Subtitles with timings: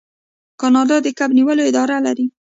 [0.59, 2.25] کاناډا د کب نیولو اداره لري.